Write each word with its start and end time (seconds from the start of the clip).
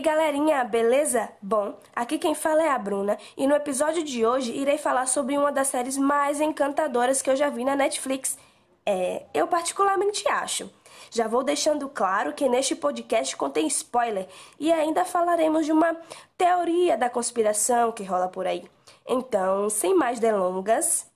galerinha, 0.00 0.62
beleza? 0.64 1.30
Bom, 1.40 1.74
aqui 1.94 2.18
quem 2.18 2.34
fala 2.34 2.62
é 2.62 2.68
a 2.68 2.78
Bruna 2.78 3.16
e 3.36 3.46
no 3.46 3.54
episódio 3.54 4.04
de 4.04 4.26
hoje 4.26 4.52
irei 4.52 4.76
falar 4.78 5.06
sobre 5.06 5.36
uma 5.36 5.50
das 5.50 5.68
séries 5.68 5.96
mais 5.96 6.40
encantadoras 6.40 7.22
que 7.22 7.30
eu 7.30 7.36
já 7.36 7.48
vi 7.48 7.64
na 7.64 7.74
Netflix. 7.74 8.38
É, 8.84 9.24
eu 9.32 9.48
particularmente 9.48 10.28
acho. 10.28 10.70
Já 11.10 11.26
vou 11.26 11.42
deixando 11.42 11.88
claro 11.88 12.34
que 12.34 12.48
neste 12.48 12.76
podcast 12.76 13.36
contém 13.36 13.66
spoiler 13.66 14.28
e 14.60 14.72
ainda 14.72 15.04
falaremos 15.04 15.64
de 15.64 15.72
uma 15.72 15.96
teoria 16.36 16.96
da 16.96 17.08
conspiração 17.08 17.90
que 17.92 18.04
rola 18.04 18.28
por 18.28 18.46
aí. 18.46 18.64
Então, 19.08 19.70
sem 19.70 19.94
mais 19.94 20.20
delongas. 20.20 21.06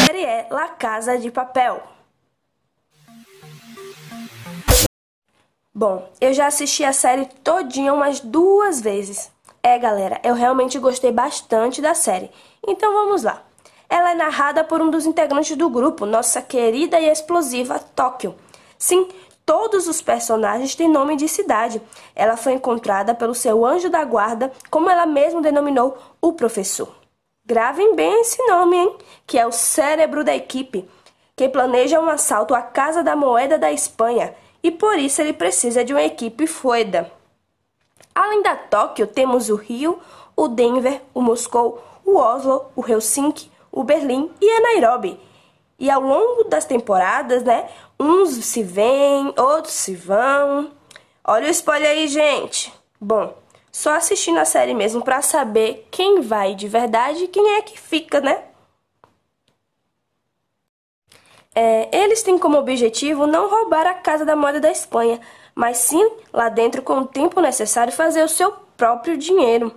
A 0.00 0.06
série 0.06 0.24
é 0.24 0.46
La 0.50 0.68
Casa 0.68 1.18
de 1.18 1.30
Papel. 1.30 2.01
Bom, 5.82 6.08
eu 6.20 6.32
já 6.32 6.46
assisti 6.46 6.84
a 6.84 6.92
série 6.92 7.26
todinha 7.42 7.92
umas 7.92 8.20
duas 8.20 8.80
vezes. 8.80 9.32
É, 9.60 9.76
galera, 9.76 10.20
eu 10.22 10.32
realmente 10.32 10.78
gostei 10.78 11.10
bastante 11.10 11.82
da 11.82 11.92
série. 11.92 12.30
Então 12.64 12.92
vamos 12.92 13.24
lá. 13.24 13.42
Ela 13.90 14.12
é 14.12 14.14
narrada 14.14 14.62
por 14.62 14.80
um 14.80 14.92
dos 14.92 15.06
integrantes 15.06 15.56
do 15.56 15.68
grupo, 15.68 16.06
nossa 16.06 16.40
querida 16.40 17.00
e 17.00 17.08
explosiva 17.08 17.80
Tóquio. 17.80 18.36
Sim, 18.78 19.08
todos 19.44 19.88
os 19.88 20.00
personagens 20.00 20.76
têm 20.76 20.88
nome 20.88 21.16
de 21.16 21.26
cidade. 21.26 21.82
Ela 22.14 22.36
foi 22.36 22.52
encontrada 22.52 23.12
pelo 23.12 23.34
seu 23.34 23.66
anjo 23.66 23.90
da 23.90 24.04
guarda, 24.04 24.52
como 24.70 24.88
ela 24.88 25.04
mesma 25.04 25.42
denominou 25.42 25.98
o 26.20 26.32
professor. 26.32 26.94
Gravem 27.44 27.96
bem 27.96 28.20
esse 28.20 28.40
nome, 28.46 28.76
hein? 28.76 28.96
Que 29.26 29.36
é 29.36 29.44
o 29.44 29.50
cérebro 29.50 30.22
da 30.22 30.32
equipe, 30.32 30.88
que 31.34 31.48
planeja 31.48 31.98
um 31.98 32.08
assalto 32.08 32.54
à 32.54 32.62
Casa 32.62 33.02
da 33.02 33.16
Moeda 33.16 33.58
da 33.58 33.72
Espanha 33.72 34.32
e 34.62 34.70
por 34.70 34.98
isso 34.98 35.20
ele 35.20 35.32
precisa 35.32 35.84
de 35.84 35.92
uma 35.92 36.02
equipe 36.02 36.46
fueda. 36.46 37.10
Além 38.14 38.42
da 38.42 38.54
Tóquio, 38.54 39.06
temos 39.06 39.48
o 39.48 39.56
Rio, 39.56 39.98
o 40.36 40.48
Denver, 40.48 41.00
o 41.14 41.20
Moscou, 41.20 41.82
o 42.04 42.16
Oslo, 42.16 42.66
o 42.76 42.86
Helsinki, 42.86 43.50
o 43.70 43.82
Berlim 43.82 44.30
e 44.40 44.50
a 44.50 44.60
Nairobi. 44.60 45.18
E 45.78 45.90
ao 45.90 46.00
longo 46.00 46.44
das 46.44 46.64
temporadas, 46.64 47.42
né, 47.42 47.68
uns 47.98 48.30
se 48.44 48.62
vêm, 48.62 49.34
outros 49.36 49.74
se 49.74 49.94
vão. 49.94 50.70
Olha 51.24 51.48
o 51.48 51.50
spoiler 51.50 51.90
aí, 51.90 52.06
gente. 52.06 52.72
Bom, 53.00 53.34
só 53.70 53.94
assistindo 53.94 54.38
a 54.38 54.44
série 54.44 54.74
mesmo 54.74 55.02
para 55.02 55.22
saber 55.22 55.88
quem 55.90 56.20
vai 56.20 56.54
de 56.54 56.68
verdade 56.68 57.24
e 57.24 57.28
quem 57.28 57.56
é 57.56 57.62
que 57.62 57.80
fica, 57.80 58.20
né? 58.20 58.44
É, 61.54 61.88
eles 61.96 62.22
têm 62.22 62.38
como 62.38 62.58
objetivo 62.58 63.26
não 63.26 63.48
roubar 63.48 63.86
a 63.86 63.94
Casa 63.94 64.24
da 64.24 64.34
Moeda 64.34 64.60
da 64.60 64.70
Espanha, 64.70 65.20
mas 65.54 65.78
sim, 65.78 66.10
lá 66.32 66.48
dentro, 66.48 66.82
com 66.82 67.00
o 67.00 67.06
tempo 67.06 67.40
necessário, 67.40 67.92
fazer 67.92 68.22
o 68.22 68.28
seu 68.28 68.52
próprio 68.76 69.18
dinheiro. 69.18 69.74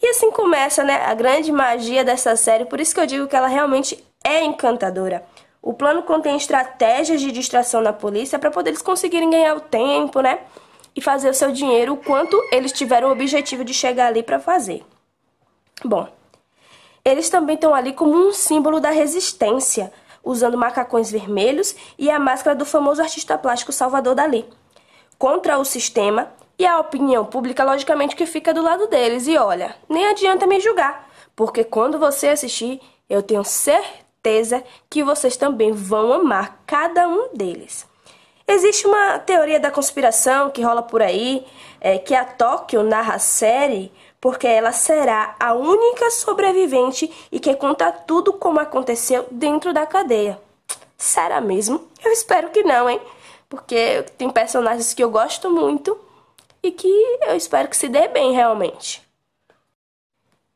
E 0.00 0.06
assim 0.08 0.30
começa 0.30 0.84
né, 0.84 1.04
a 1.04 1.14
grande 1.14 1.50
magia 1.50 2.04
dessa 2.04 2.36
série, 2.36 2.64
por 2.64 2.80
isso 2.80 2.94
que 2.94 3.00
eu 3.00 3.06
digo 3.06 3.26
que 3.26 3.34
ela 3.34 3.48
realmente 3.48 4.04
é 4.22 4.44
encantadora. 4.44 5.24
O 5.60 5.72
plano 5.72 6.02
contém 6.02 6.36
estratégias 6.36 7.20
de 7.20 7.32
distração 7.32 7.80
na 7.80 7.92
polícia 7.92 8.38
para 8.38 8.50
poder 8.50 8.70
eles 8.70 8.82
conseguirem 8.82 9.30
ganhar 9.30 9.56
o 9.56 9.60
tempo, 9.60 10.20
né? 10.20 10.40
E 10.94 11.00
fazer 11.00 11.30
o 11.30 11.34
seu 11.34 11.50
dinheiro 11.50 11.94
o 11.94 11.96
quanto 11.96 12.38
eles 12.52 12.70
tiveram 12.70 13.08
o 13.08 13.12
objetivo 13.12 13.64
de 13.64 13.72
chegar 13.72 14.08
ali 14.08 14.22
para 14.22 14.38
fazer. 14.38 14.84
Bom, 15.82 16.06
eles 17.04 17.30
também 17.30 17.54
estão 17.54 17.74
ali 17.74 17.92
como 17.94 18.14
um 18.14 18.30
símbolo 18.30 18.78
da 18.78 18.90
resistência 18.90 19.90
usando 20.24 20.56
macacões 20.56 21.10
vermelhos 21.10 21.74
e 21.98 22.10
a 22.10 22.18
máscara 22.18 22.56
do 22.56 22.64
famoso 22.64 23.02
artista 23.02 23.36
plástico 23.36 23.72
Salvador 23.72 24.14
Dali. 24.14 24.48
Contra 25.18 25.58
o 25.58 25.64
sistema 25.64 26.32
e 26.58 26.66
a 26.66 26.78
opinião 26.78 27.24
pública, 27.24 27.64
logicamente, 27.64 28.16
que 28.16 28.26
fica 28.26 28.54
do 28.54 28.62
lado 28.62 28.86
deles. 28.86 29.26
E 29.26 29.36
olha, 29.36 29.76
nem 29.88 30.06
adianta 30.06 30.46
me 30.46 30.60
julgar, 30.60 31.08
porque 31.36 31.64
quando 31.64 31.98
você 31.98 32.28
assistir, 32.28 32.80
eu 33.08 33.22
tenho 33.22 33.44
certeza 33.44 34.62
que 34.88 35.02
vocês 35.04 35.36
também 35.36 35.72
vão 35.72 36.12
amar 36.12 36.62
cada 36.66 37.06
um 37.08 37.28
deles. 37.34 37.86
Existe 38.46 38.86
uma 38.86 39.18
teoria 39.18 39.58
da 39.58 39.70
conspiração 39.70 40.50
que 40.50 40.62
rola 40.62 40.82
por 40.82 41.00
aí, 41.00 41.46
é, 41.80 41.98
que 41.98 42.14
a 42.14 42.24
Tóquio 42.24 42.82
narra 42.82 43.14
a 43.14 43.18
série 43.18 43.90
porque 44.20 44.46
ela 44.46 44.72
será 44.72 45.36
a 45.38 45.52
única 45.52 46.10
sobrevivente 46.10 47.12
e 47.30 47.38
que 47.38 47.54
conta 47.54 47.92
tudo 47.92 48.32
como 48.32 48.58
aconteceu 48.58 49.26
dentro 49.30 49.72
da 49.72 49.86
cadeia. 49.86 50.40
Será 50.96 51.40
mesmo? 51.42 51.86
Eu 52.02 52.10
espero 52.10 52.48
que 52.48 52.62
não, 52.62 52.88
hein? 52.88 53.00
Porque 53.50 54.02
tem 54.16 54.30
personagens 54.30 54.94
que 54.94 55.04
eu 55.04 55.10
gosto 55.10 55.50
muito 55.50 55.98
e 56.62 56.70
que 56.70 56.88
eu 57.26 57.36
espero 57.36 57.68
que 57.68 57.76
se 57.76 57.86
dê 57.86 58.08
bem 58.08 58.32
realmente. 58.32 59.02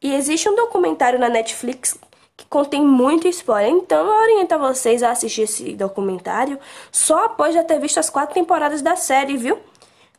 E 0.00 0.14
existe 0.14 0.48
um 0.48 0.56
documentário 0.56 1.18
na 1.18 1.28
Netflix 1.28 1.98
que 2.38 2.46
contém 2.46 2.80
muito 2.80 3.28
spoiler, 3.28 3.70
então 3.70 4.06
eu 4.06 4.22
oriento 4.22 4.54
a 4.54 4.58
vocês 4.58 5.02
a 5.02 5.10
assistir 5.10 5.42
esse 5.42 5.74
documentário 5.74 6.58
só 6.90 7.26
após 7.26 7.52
já 7.52 7.62
ter 7.62 7.78
visto 7.78 7.98
as 7.98 8.08
quatro 8.08 8.32
temporadas 8.32 8.80
da 8.80 8.96
série, 8.96 9.36
viu? 9.36 9.58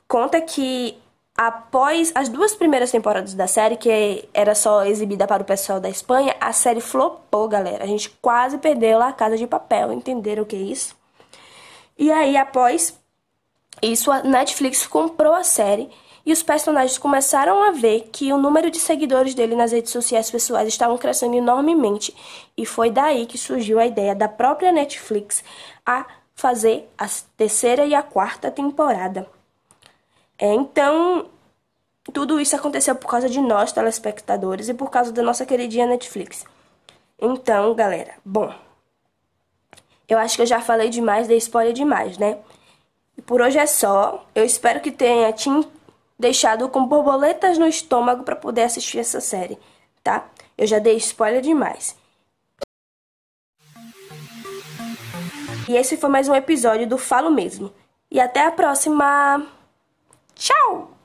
Conta 0.07 0.39
que 0.39 0.99
Após 1.41 2.11
as 2.15 2.27
duas 2.27 2.53
primeiras 2.53 2.91
temporadas 2.91 3.33
da 3.33 3.47
série, 3.47 3.77
que 3.77 4.27
era 4.33 4.53
só 4.53 4.83
exibida 4.83 5.25
para 5.25 5.41
o 5.41 5.45
pessoal 5.45 5.79
da 5.79 5.89
Espanha, 5.89 6.35
a 6.37 6.51
série 6.51 6.81
flopou, 6.81 7.47
galera. 7.47 7.81
A 7.81 7.87
gente 7.87 8.09
quase 8.21 8.57
perdeu 8.57 9.01
a 9.01 9.13
Casa 9.13 9.37
de 9.37 9.47
Papel, 9.47 9.93
entenderam 9.93 10.43
o 10.43 10.45
que 10.45 10.57
é 10.57 10.59
isso? 10.59 10.97
E 11.97 12.11
aí, 12.11 12.35
após 12.35 12.99
isso, 13.81 14.11
a 14.11 14.21
Netflix 14.21 14.85
comprou 14.85 15.33
a 15.33 15.45
série 15.45 15.89
e 16.25 16.31
os 16.31 16.43
personagens 16.43 16.97
começaram 16.97 17.63
a 17.63 17.71
ver 17.71 18.09
que 18.11 18.31
o 18.31 18.37
número 18.37 18.69
de 18.69 18.79
seguidores 18.79 19.33
dele 19.33 19.55
nas 19.55 19.71
redes 19.71 19.91
sociais 19.91 20.29
pessoais 20.29 20.67
estavam 20.67 20.97
crescendo 20.97 21.35
enormemente. 21.35 22.15
E 22.57 22.65
foi 22.65 22.89
daí 22.89 23.25
que 23.25 23.37
surgiu 23.37 23.79
a 23.79 23.85
ideia 23.85 24.13
da 24.13 24.27
própria 24.27 24.71
Netflix 24.71 25.43
a 25.85 26.05
fazer 26.35 26.89
a 26.97 27.07
terceira 27.35 27.85
e 27.85 27.93
a 27.93 28.03
quarta 28.03 28.49
temporada. 28.49 29.27
É, 30.37 30.53
então, 30.53 31.25
tudo 32.13 32.39
isso 32.39 32.55
aconteceu 32.55 32.95
por 32.95 33.09
causa 33.09 33.29
de 33.29 33.41
nós, 33.41 33.71
telespectadores, 33.71 34.69
e 34.69 34.73
por 34.73 34.89
causa 34.89 35.11
da 35.11 35.21
nossa 35.21 35.45
queridinha 35.45 35.85
Netflix. 35.85 36.45
Então, 37.19 37.73
galera, 37.75 38.13
bom. 38.23 38.53
Eu 40.07 40.17
acho 40.17 40.37
que 40.37 40.41
eu 40.41 40.45
já 40.45 40.61
falei 40.61 40.89
demais, 40.89 41.27
dei 41.27 41.37
spoiler 41.37 41.73
demais, 41.73 42.17
né? 42.17 42.37
E 43.17 43.21
por 43.21 43.41
hoje 43.41 43.59
é 43.59 43.65
só. 43.65 44.25
Eu 44.33 44.45
espero 44.45 44.79
que 44.79 44.91
tenha 44.91 45.31
te 45.33 45.49
deixado 46.19 46.67
com 46.67 46.85
borboletas 46.85 47.57
no 47.57 47.65
estômago 47.65 48.23
para 48.23 48.35
poder 48.35 48.63
assistir 48.63 48.99
essa 48.99 49.21
série, 49.21 49.57
tá? 50.03 50.29
Eu 50.57 50.67
já 50.67 50.77
dei 50.77 50.97
spoiler 50.97 51.41
demais. 51.41 51.97
E 55.69 55.75
esse 55.77 55.95
foi 55.95 56.09
mais 56.09 56.27
um 56.27 56.35
episódio 56.35 56.87
do 56.87 56.97
Falo 56.97 57.31
Mesmo. 57.31 57.71
E 58.11 58.19
até 58.19 58.45
a 58.45 58.51
próxima! 58.51 59.47
Tchau! 60.35 60.98